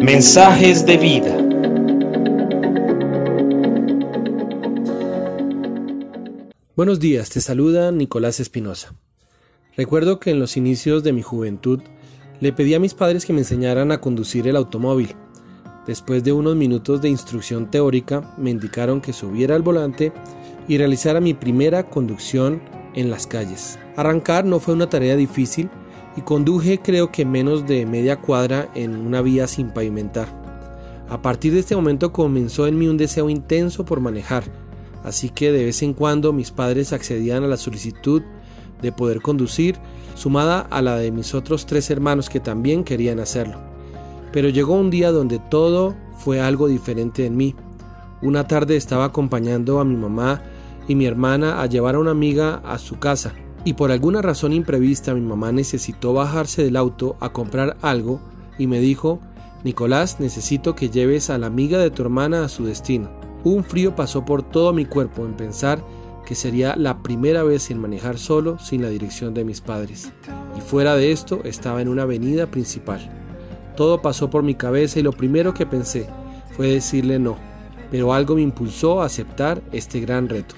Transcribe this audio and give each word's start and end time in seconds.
Mensajes 0.00 0.84
de 0.86 0.96
vida. 0.96 1.36
Buenos 6.74 6.98
días, 6.98 7.28
te 7.30 7.40
saluda 7.40 7.92
Nicolás 7.92 8.40
Espinosa. 8.40 8.94
Recuerdo 9.76 10.18
que 10.18 10.30
en 10.30 10.40
los 10.40 10.56
inicios 10.56 11.04
de 11.04 11.12
mi 11.12 11.22
juventud 11.22 11.80
le 12.40 12.52
pedí 12.52 12.74
a 12.74 12.80
mis 12.80 12.94
padres 12.94 13.24
que 13.26 13.32
me 13.32 13.40
enseñaran 13.40 13.92
a 13.92 14.00
conducir 14.00 14.48
el 14.48 14.56
automóvil. 14.56 15.14
Después 15.86 16.24
de 16.24 16.32
unos 16.32 16.56
minutos 16.56 17.00
de 17.02 17.08
instrucción 17.08 17.70
teórica, 17.70 18.34
me 18.38 18.50
indicaron 18.50 19.00
que 19.00 19.12
subiera 19.12 19.54
al 19.54 19.62
volante 19.62 20.12
y 20.68 20.78
realizara 20.78 21.20
mi 21.20 21.34
primera 21.34 21.88
conducción 21.88 22.62
en 22.94 23.10
las 23.10 23.26
calles. 23.26 23.78
Arrancar 23.96 24.44
no 24.44 24.60
fue 24.60 24.74
una 24.74 24.88
tarea 24.88 25.16
difícil 25.16 25.70
y 26.16 26.22
conduje 26.22 26.80
creo 26.80 27.12
que 27.12 27.24
menos 27.24 27.66
de 27.66 27.86
media 27.86 28.20
cuadra 28.20 28.70
en 28.74 28.96
una 28.96 29.22
vía 29.22 29.46
sin 29.46 29.70
pavimentar. 29.70 30.28
A 31.08 31.22
partir 31.22 31.52
de 31.52 31.60
este 31.60 31.76
momento 31.76 32.12
comenzó 32.12 32.66
en 32.66 32.78
mí 32.78 32.86
un 32.86 32.96
deseo 32.96 33.30
intenso 33.30 33.84
por 33.84 34.00
manejar, 34.00 34.44
así 35.04 35.28
que 35.28 35.50
de 35.52 35.64
vez 35.64 35.82
en 35.82 35.94
cuando 35.94 36.32
mis 36.32 36.50
padres 36.50 36.92
accedían 36.92 37.42
a 37.42 37.48
la 37.48 37.56
solicitud 37.56 38.22
de 38.80 38.92
poder 38.92 39.20
conducir, 39.20 39.76
sumada 40.14 40.60
a 40.60 40.82
la 40.82 40.96
de 40.96 41.10
mis 41.10 41.34
otros 41.34 41.66
tres 41.66 41.90
hermanos 41.90 42.28
que 42.28 42.40
también 42.40 42.84
querían 42.84 43.20
hacerlo. 43.20 43.58
Pero 44.32 44.48
llegó 44.48 44.74
un 44.74 44.90
día 44.90 45.10
donde 45.10 45.38
todo 45.38 45.96
fue 46.18 46.40
algo 46.40 46.68
diferente 46.68 47.26
en 47.26 47.36
mí. 47.36 47.54
Una 48.22 48.46
tarde 48.46 48.76
estaba 48.76 49.06
acompañando 49.06 49.80
a 49.80 49.84
mi 49.84 49.96
mamá 49.96 50.42
y 50.86 50.94
mi 50.94 51.06
hermana 51.06 51.60
a 51.60 51.66
llevar 51.66 51.94
a 51.94 51.98
una 51.98 52.10
amiga 52.10 52.62
a 52.64 52.78
su 52.78 52.98
casa, 52.98 53.34
y 53.64 53.74
por 53.74 53.90
alguna 53.90 54.22
razón 54.22 54.52
imprevista 54.52 55.14
mi 55.14 55.20
mamá 55.20 55.52
necesitó 55.52 56.14
bajarse 56.14 56.64
del 56.64 56.76
auto 56.76 57.16
a 57.20 57.32
comprar 57.32 57.76
algo 57.82 58.20
y 58.58 58.66
me 58.66 58.80
dijo, 58.80 59.20
Nicolás, 59.64 60.20
necesito 60.20 60.74
que 60.74 60.88
lleves 60.88 61.28
a 61.28 61.38
la 61.38 61.46
amiga 61.46 61.78
de 61.78 61.90
tu 61.90 62.02
hermana 62.02 62.44
a 62.44 62.48
su 62.48 62.64
destino. 62.64 63.10
Un 63.44 63.64
frío 63.64 63.94
pasó 63.94 64.24
por 64.24 64.42
todo 64.42 64.72
mi 64.72 64.86
cuerpo 64.86 65.24
en 65.24 65.34
pensar 65.34 65.84
que 66.24 66.34
sería 66.34 66.76
la 66.76 67.02
primera 67.02 67.42
vez 67.42 67.70
en 67.70 67.78
manejar 67.78 68.18
solo 68.18 68.58
sin 68.58 68.82
la 68.82 68.88
dirección 68.88 69.34
de 69.34 69.44
mis 69.44 69.60
padres. 69.60 70.12
Y 70.56 70.60
fuera 70.60 70.94
de 70.96 71.12
esto 71.12 71.40
estaba 71.44 71.82
en 71.82 71.88
una 71.88 72.02
avenida 72.02 72.50
principal. 72.50 73.00
Todo 73.76 74.00
pasó 74.00 74.30
por 74.30 74.42
mi 74.42 74.54
cabeza 74.54 75.00
y 75.00 75.02
lo 75.02 75.12
primero 75.12 75.54
que 75.54 75.66
pensé 75.66 76.06
fue 76.56 76.68
decirle 76.68 77.18
no, 77.18 77.36
pero 77.90 78.12
algo 78.12 78.36
me 78.36 78.42
impulsó 78.42 79.02
a 79.02 79.06
aceptar 79.06 79.62
este 79.72 80.00
gran 80.00 80.28
reto. 80.28 80.54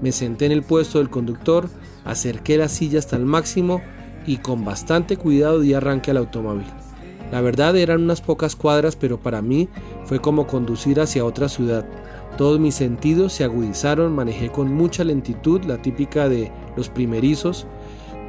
Me 0.00 0.12
senté 0.12 0.46
en 0.46 0.52
el 0.52 0.62
puesto 0.62 0.98
del 0.98 1.10
conductor, 1.10 1.68
acerqué 2.04 2.56
la 2.56 2.68
silla 2.68 2.98
hasta 2.98 3.16
el 3.16 3.24
máximo 3.24 3.80
y 4.26 4.38
con 4.38 4.64
bastante 4.64 5.16
cuidado 5.16 5.60
di 5.60 5.74
arranque 5.74 6.10
al 6.10 6.18
automóvil. 6.18 6.66
La 7.32 7.40
verdad 7.40 7.76
eran 7.76 8.02
unas 8.02 8.20
pocas 8.20 8.56
cuadras, 8.56 8.96
pero 8.96 9.20
para 9.20 9.40
mí 9.40 9.68
fue 10.04 10.20
como 10.20 10.46
conducir 10.46 11.00
hacia 11.00 11.24
otra 11.24 11.48
ciudad. 11.48 11.86
Todos 12.36 12.58
mis 12.58 12.74
sentidos 12.74 13.32
se 13.32 13.44
agudizaron, 13.44 14.14
manejé 14.14 14.50
con 14.50 14.72
mucha 14.72 15.04
lentitud, 15.04 15.62
la 15.64 15.80
típica 15.80 16.28
de 16.28 16.50
los 16.76 16.88
primerizos, 16.88 17.66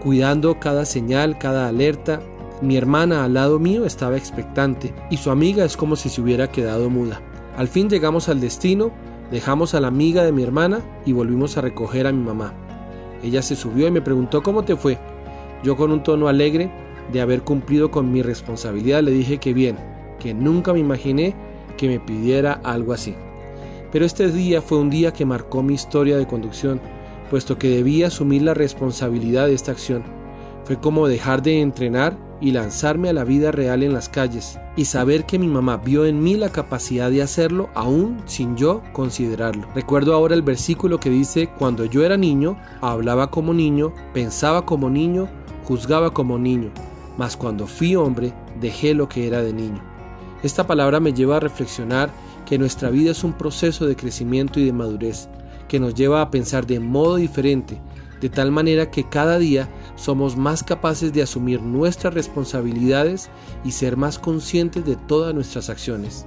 cuidando 0.04 0.60
cada 0.60 0.86
señal, 0.86 1.38
cada 1.38 1.68
alerta. 1.68 2.22
Mi 2.62 2.78
hermana 2.78 3.24
al 3.24 3.34
lado 3.34 3.58
mío 3.58 3.86
estaba 3.86 4.18
expectante 4.18 4.94
y 5.10 5.18
su 5.18 5.32
amiga 5.32 5.66
es 5.66 5.78
como 5.78 5.96
si 5.96 6.10
se 6.10 6.22
hubiera 6.22 6.52
quedado 6.52 6.90
muda. 6.90 7.22
Al 7.58 7.68
fin 7.68 7.90
llegamos 7.90 8.30
al 8.30 8.40
destino, 8.40 8.92
dejamos 9.32 9.74
a 9.74 9.82
la 9.82 9.88
amiga 9.88 10.24
de 10.24 10.32
mi 10.32 10.44
hermana 10.44 10.82
y 11.06 11.14
volvimos 11.14 11.58
a 11.58 11.62
recoger 11.62 12.06
a 12.06 12.12
mi 12.12 12.24
mamá. 12.24 12.54
Ella 13.24 13.42
se 13.42 13.56
subió 13.56 13.88
y 13.88 13.92
me 13.92 14.02
preguntó 14.02 14.42
cómo 14.42 14.64
te 14.64 14.76
fue. 14.76 14.98
Yo 15.64 15.76
con 15.76 15.92
un 15.92 16.04
tono 16.04 16.28
alegre 16.28 16.72
de 17.12 17.22
haber 17.22 17.42
cumplido 17.42 17.92
con 17.92 18.12
mi 18.12 18.22
responsabilidad 18.22 19.04
le 19.04 19.12
dije 19.12 19.38
que 19.38 19.54
bien, 19.54 19.78
que 20.20 20.34
nunca 20.34 20.74
me 20.74 20.80
imaginé 20.80 21.36
que 21.78 21.88
me 21.88 22.00
pidiera 22.00 22.54
algo 22.64 22.94
así. 22.94 23.16
Pero 23.92 24.06
este 24.06 24.32
día 24.32 24.62
fue 24.62 24.78
un 24.78 24.90
día 24.90 25.12
que 25.12 25.26
marcó 25.26 25.62
mi 25.64 25.74
historia 25.74 26.18
de 26.18 26.28
conducción, 26.28 26.80
puesto 27.30 27.58
que 27.58 27.70
debía 27.70 28.08
asumir 28.08 28.42
la 28.44 28.54
responsabilidad 28.54 29.48
de 29.48 29.54
esta 29.54 29.72
acción. 29.72 30.04
Fue 30.64 30.80
como 30.80 31.08
dejar 31.08 31.42
de 31.42 31.62
entrenar 31.62 32.16
y 32.42 32.52
lanzarme 32.52 33.10
a 33.10 33.14
la 33.14 33.24
vida 33.24 33.52
real 33.52 33.84
en 33.84 33.94
las 33.94 34.10
calles, 34.10 34.60
y 34.76 34.86
saber 34.86 35.26
que 35.26 35.40
mi 35.40 35.48
mamá 35.48 35.78
vio 35.78 36.06
en 36.06 36.22
mí 36.22 36.36
la 36.36 36.52
capacidad 36.52 37.12
de 37.12 37.22
hacerlo 37.22 37.70
aún 37.76 38.22
sin 38.26 38.58
yo 38.58 38.82
considerarlo. 38.92 39.68
Recuerdo 39.76 40.16
ahora 40.16 40.34
el 40.34 40.42
versículo 40.42 41.00
que 41.00 41.12
dice, 41.12 41.50
cuando 41.58 41.86
yo 41.86 42.04
era 42.04 42.18
niño, 42.18 42.58
hablaba 42.82 43.30
como 43.30 43.54
niño, 43.54 43.94
pensaba 44.14 44.66
como 44.66 44.90
niño, 44.90 45.30
juzgaba 45.64 46.12
como 46.14 46.40
niño, 46.40 46.72
mas 47.18 47.38
cuando 47.38 47.68
fui 47.68 47.96
hombre, 47.96 48.34
dejé 48.60 48.94
lo 48.96 49.08
que 49.08 49.28
era 49.28 49.44
de 49.44 49.54
niño. 49.54 49.82
Esta 50.44 50.66
palabra 50.66 51.00
me 51.00 51.14
lleva 51.14 51.38
a 51.38 51.42
reflexionar 51.42 52.10
que 52.48 52.58
nuestra 52.58 52.90
vida 52.90 53.12
es 53.12 53.24
un 53.24 53.34
proceso 53.34 53.86
de 53.86 53.96
crecimiento 53.96 54.60
y 54.60 54.66
de 54.66 54.74
madurez, 54.74 55.30
que 55.68 55.80
nos 55.80 55.94
lleva 55.94 56.22
a 56.22 56.32
pensar 56.32 56.66
de 56.66 56.80
modo 56.80 57.18
diferente, 57.18 57.80
de 58.20 58.30
tal 58.30 58.52
manera 58.52 58.92
que 58.92 59.08
cada 59.08 59.40
día 59.40 59.70
somos 60.02 60.36
más 60.36 60.64
capaces 60.64 61.14
de 61.14 61.22
asumir 61.22 61.62
nuestras 61.62 62.14
responsabilidades 62.14 63.30
y 63.64 63.72
ser 63.72 63.98
más 63.98 64.18
conscientes 64.18 64.84
de 64.84 64.96
todas 64.96 65.34
nuestras 65.34 65.70
acciones. 65.70 66.26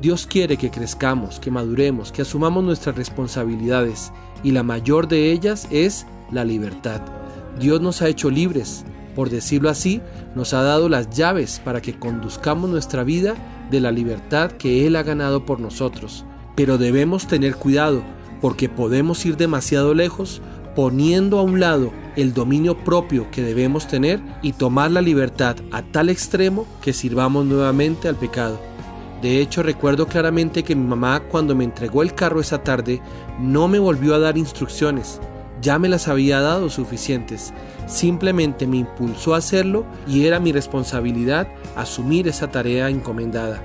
Dios 0.00 0.26
quiere 0.26 0.56
que 0.56 0.70
crezcamos, 0.70 1.40
que 1.40 1.50
maduremos, 1.50 2.12
que 2.12 2.22
asumamos 2.22 2.62
nuestras 2.62 2.94
responsabilidades 2.94 4.12
y 4.44 4.52
la 4.52 4.62
mayor 4.62 5.08
de 5.08 5.32
ellas 5.32 5.66
es 5.72 6.06
la 6.30 6.44
libertad. 6.44 7.00
Dios 7.58 7.80
nos 7.80 8.00
ha 8.00 8.08
hecho 8.08 8.30
libres, 8.30 8.84
por 9.16 9.30
decirlo 9.30 9.68
así, 9.68 10.00
nos 10.36 10.54
ha 10.54 10.62
dado 10.62 10.88
las 10.88 11.10
llaves 11.10 11.60
para 11.64 11.80
que 11.80 11.98
conduzcamos 11.98 12.70
nuestra 12.70 13.02
vida 13.02 13.34
de 13.68 13.80
la 13.80 13.90
libertad 13.90 14.52
que 14.52 14.86
Él 14.86 14.94
ha 14.94 15.02
ganado 15.02 15.44
por 15.44 15.58
nosotros. 15.58 16.24
Pero 16.54 16.78
debemos 16.78 17.26
tener 17.26 17.56
cuidado 17.56 18.02
porque 18.40 18.68
podemos 18.68 19.26
ir 19.26 19.36
demasiado 19.36 19.94
lejos 19.94 20.40
poniendo 20.78 21.40
a 21.40 21.42
un 21.42 21.58
lado 21.58 21.92
el 22.14 22.32
dominio 22.32 22.78
propio 22.78 23.28
que 23.32 23.42
debemos 23.42 23.88
tener 23.88 24.20
y 24.42 24.52
tomar 24.52 24.92
la 24.92 25.02
libertad 25.02 25.56
a 25.72 25.82
tal 25.82 26.08
extremo 26.08 26.68
que 26.80 26.92
sirvamos 26.92 27.46
nuevamente 27.46 28.06
al 28.06 28.14
pecado. 28.14 28.60
De 29.20 29.40
hecho, 29.40 29.64
recuerdo 29.64 30.06
claramente 30.06 30.62
que 30.62 30.76
mi 30.76 30.86
mamá 30.86 31.24
cuando 31.32 31.56
me 31.56 31.64
entregó 31.64 32.02
el 32.02 32.14
carro 32.14 32.40
esa 32.40 32.62
tarde 32.62 33.00
no 33.40 33.66
me 33.66 33.80
volvió 33.80 34.14
a 34.14 34.20
dar 34.20 34.38
instrucciones, 34.38 35.20
ya 35.60 35.80
me 35.80 35.88
las 35.88 36.06
había 36.06 36.40
dado 36.40 36.70
suficientes, 36.70 37.52
simplemente 37.88 38.64
me 38.68 38.76
impulsó 38.76 39.34
a 39.34 39.38
hacerlo 39.38 39.84
y 40.06 40.26
era 40.26 40.38
mi 40.38 40.52
responsabilidad 40.52 41.48
asumir 41.74 42.28
esa 42.28 42.52
tarea 42.52 42.88
encomendada. 42.88 43.60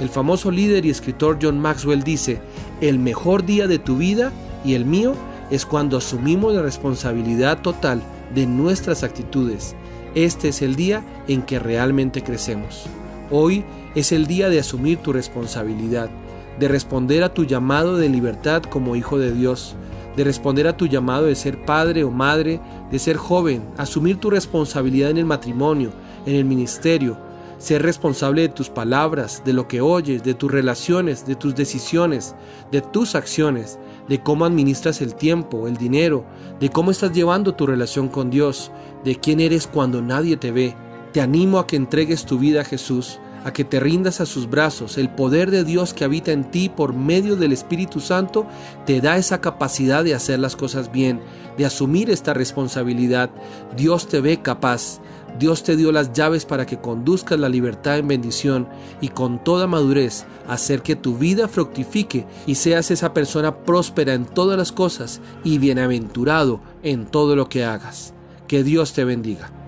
El 0.00 0.08
famoso 0.08 0.50
líder 0.50 0.86
y 0.86 0.90
escritor 0.90 1.38
John 1.38 1.60
Maxwell 1.60 2.02
dice, 2.02 2.40
el 2.80 2.98
mejor 2.98 3.44
día 3.44 3.66
de 3.66 3.78
tu 3.78 3.98
vida 3.98 4.32
y 4.64 4.72
el 4.72 4.86
mío 4.86 5.14
es 5.50 5.66
cuando 5.66 5.96
asumimos 5.96 6.54
la 6.54 6.62
responsabilidad 6.62 7.60
total 7.62 8.02
de 8.34 8.46
nuestras 8.46 9.02
actitudes. 9.02 9.74
Este 10.14 10.48
es 10.48 10.62
el 10.62 10.76
día 10.76 11.04
en 11.28 11.42
que 11.42 11.58
realmente 11.58 12.22
crecemos. 12.22 12.86
Hoy 13.30 13.64
es 13.94 14.12
el 14.12 14.26
día 14.26 14.48
de 14.48 14.60
asumir 14.60 14.98
tu 14.98 15.12
responsabilidad, 15.12 16.10
de 16.58 16.68
responder 16.68 17.22
a 17.22 17.34
tu 17.34 17.44
llamado 17.44 17.96
de 17.96 18.08
libertad 18.08 18.62
como 18.62 18.96
hijo 18.96 19.18
de 19.18 19.32
Dios, 19.32 19.76
de 20.16 20.24
responder 20.24 20.66
a 20.66 20.76
tu 20.76 20.86
llamado 20.86 21.26
de 21.26 21.34
ser 21.34 21.64
padre 21.64 22.02
o 22.04 22.10
madre, 22.10 22.60
de 22.90 22.98
ser 22.98 23.16
joven, 23.16 23.62
asumir 23.76 24.18
tu 24.18 24.30
responsabilidad 24.30 25.10
en 25.10 25.18
el 25.18 25.26
matrimonio, 25.26 25.90
en 26.24 26.34
el 26.34 26.44
ministerio, 26.44 27.18
ser 27.58 27.82
responsable 27.82 28.42
de 28.42 28.48
tus 28.48 28.68
palabras, 28.68 29.42
de 29.44 29.52
lo 29.52 29.68
que 29.68 29.80
oyes, 29.80 30.22
de 30.22 30.34
tus 30.34 30.50
relaciones, 30.50 31.26
de 31.26 31.36
tus 31.36 31.54
decisiones, 31.54 32.34
de 32.70 32.80
tus 32.80 33.14
acciones, 33.14 33.78
de 34.08 34.22
cómo 34.22 34.44
administras 34.44 35.00
el 35.00 35.14
tiempo, 35.14 35.66
el 35.66 35.76
dinero, 35.76 36.24
de 36.60 36.70
cómo 36.70 36.90
estás 36.90 37.12
llevando 37.12 37.54
tu 37.54 37.66
relación 37.66 38.08
con 38.08 38.30
Dios, 38.30 38.70
de 39.04 39.16
quién 39.16 39.40
eres 39.40 39.66
cuando 39.66 40.02
nadie 40.02 40.36
te 40.36 40.52
ve. 40.52 40.74
Te 41.12 41.20
animo 41.20 41.58
a 41.58 41.66
que 41.66 41.76
entregues 41.76 42.26
tu 42.26 42.38
vida 42.38 42.60
a 42.60 42.64
Jesús, 42.64 43.18
a 43.46 43.52
que 43.52 43.64
te 43.64 43.78
rindas 43.78 44.20
a 44.20 44.26
sus 44.26 44.50
brazos. 44.50 44.98
El 44.98 45.08
poder 45.08 45.52
de 45.52 45.62
Dios 45.64 45.94
que 45.94 46.04
habita 46.04 46.32
en 46.32 46.50
ti 46.50 46.68
por 46.68 46.94
medio 46.94 47.36
del 47.36 47.52
Espíritu 47.52 48.00
Santo 48.00 48.44
te 48.84 49.00
da 49.00 49.16
esa 49.16 49.40
capacidad 49.40 50.02
de 50.02 50.14
hacer 50.14 50.40
las 50.40 50.56
cosas 50.56 50.90
bien, 50.90 51.20
de 51.56 51.64
asumir 51.64 52.10
esta 52.10 52.34
responsabilidad. 52.34 53.30
Dios 53.76 54.08
te 54.08 54.20
ve 54.20 54.42
capaz. 54.42 54.98
Dios 55.38 55.62
te 55.62 55.76
dio 55.76 55.92
las 55.92 56.12
llaves 56.12 56.44
para 56.44 56.66
que 56.66 56.78
conduzcas 56.78 57.38
la 57.38 57.48
libertad 57.48 57.98
en 57.98 58.08
bendición 58.08 58.68
y 59.00 59.08
con 59.08 59.42
toda 59.42 59.66
madurez 59.66 60.24
hacer 60.48 60.82
que 60.82 60.96
tu 60.96 61.16
vida 61.16 61.48
fructifique 61.48 62.26
y 62.46 62.54
seas 62.54 62.90
esa 62.90 63.12
persona 63.12 63.54
próspera 63.64 64.14
en 64.14 64.26
todas 64.26 64.56
las 64.56 64.72
cosas 64.72 65.20
y 65.44 65.58
bienaventurado 65.58 66.60
en 66.82 67.06
todo 67.06 67.36
lo 67.36 67.48
que 67.48 67.64
hagas. 67.64 68.14
Que 68.46 68.62
Dios 68.62 68.92
te 68.92 69.04
bendiga. 69.04 69.65